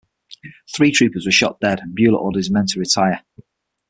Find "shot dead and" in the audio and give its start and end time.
1.31-1.93